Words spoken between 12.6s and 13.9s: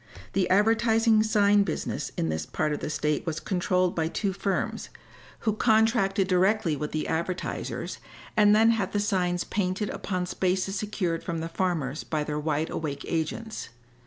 awake agents.